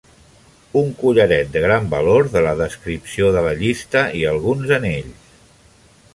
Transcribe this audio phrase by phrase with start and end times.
[0.79, 5.31] Un collaret de gran valor, de la descripció de la llista, i alguns anells.